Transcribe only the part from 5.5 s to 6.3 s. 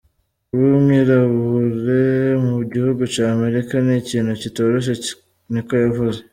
ni ko yavuze.